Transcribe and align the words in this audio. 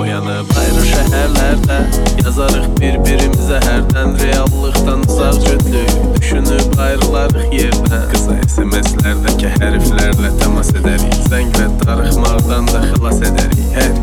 Oyanıb 0.00 0.48
ayrı 0.56 0.84
şəhərlərdə 0.88 1.76
Yazarıq 2.22 2.70
bir-birimizə 2.78 3.58
hərdən 3.66 4.16
Reallıqdan 4.22 5.04
uzaq 5.04 5.36
cütlük 5.44 5.92
Düşünüb 6.16 6.78
ayrılarıq 6.86 7.52
yerdən. 7.52 8.06
Qısa 8.14 8.38
SMS-lərdəki 8.46 9.52
hərflərlə 9.58 10.32
təmas 10.40 10.72
edərik 10.72 11.20
Zəng 11.28 11.52
və 11.58 11.68
darıxmaqdan 11.84 12.72
da 12.72 12.80
xilas 12.86 13.20
edərik. 13.20 13.66
Hər 13.76 13.99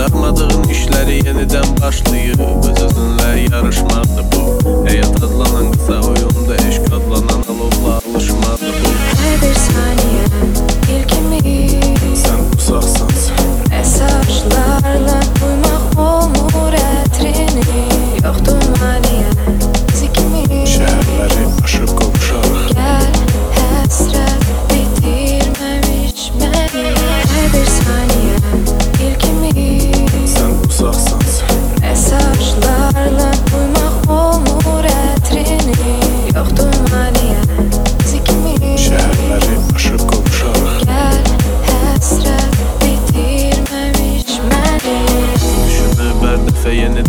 Bacarmadığın 0.00 0.62
işləri 0.72 1.18
yenidən 1.26 1.74
başlayıb 1.76 2.40
Öz-özünlə 2.40 3.34
yarışmaqdı 3.52 4.22
bu. 4.32 4.44
Həyat 4.86 5.18
adlanan 5.26 5.68
qısa 5.74 5.99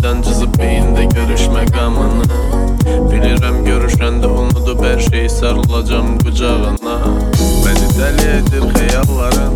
Yeniden 0.02 0.22
cızıp 0.22 0.58
beyinde 0.58 1.04
görüşmek 1.04 1.78
amına 1.78 2.24
Bilirim 3.12 3.64
görüşende 3.64 4.26
unutup 4.26 4.84
her 4.84 4.98
şeyi 4.98 5.30
sarılacağım 5.30 6.18
kucağına. 6.18 6.98
Beni 7.66 7.98
deli 7.98 8.36
edip 8.36 8.78
hayalların 8.78 9.54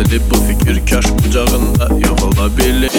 kəsilib 0.00 0.22
bu 0.30 0.34
fikir 0.34 0.86
Kaş 0.86 1.04
bucağında 1.10 1.88
yox 2.08 2.22
ola 2.22 2.56
bilir 2.56 2.90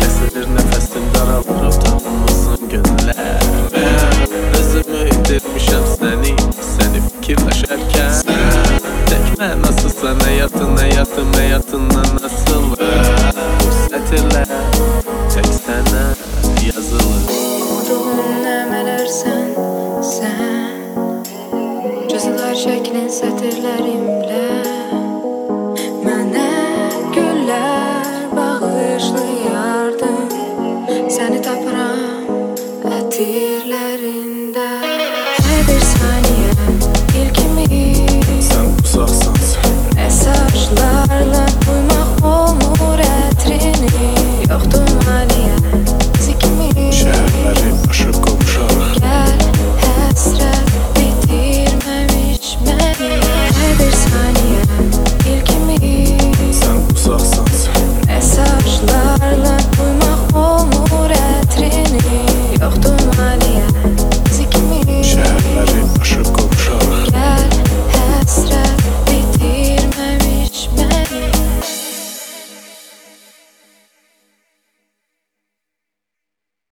Kəsilir 0.00 0.46
nəfəsin 0.56 1.04
daralır 1.14 1.62
otağımızın 1.68 2.62
günlər 2.72 3.44
Özümü 4.60 5.00
itirmişəm 5.14 5.86
səni, 5.94 6.34
səni 6.74 7.00
fikirləşərkən 7.06 8.12
Tək 9.08 9.26
mənasızsan 9.40 10.20
həyatın, 10.26 10.76
həyatım, 10.76 11.32
həyatından 11.40 12.10
nasıl 12.20 12.70
Bu 12.76 13.72
sətirlər 13.88 14.52
tək 15.32 15.50
sənə 15.62 16.06
yazılır 16.68 17.22
Umduğum 17.72 18.40
nəmələrsən 18.44 19.52
sən 20.12 20.80
Cızılar 22.12 22.56
şəklin 22.66 23.08
sətirlərimlə 23.20 24.27
decirle 33.18 33.87